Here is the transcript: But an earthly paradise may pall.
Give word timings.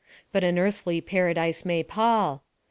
But 0.31 0.43
an 0.43 0.57
earthly 0.57 0.99
paradise 0.99 1.63
may 1.63 1.83
pall. 1.83 2.41